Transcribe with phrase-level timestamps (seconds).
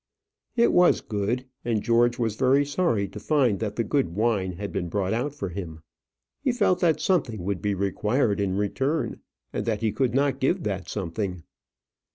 [0.55, 4.71] It was good; and George was very sorry to find that the good wine had
[4.71, 5.83] been brought out for him.
[6.41, 9.19] He felt that something would be required in return,
[9.53, 11.43] and that he could not give that something.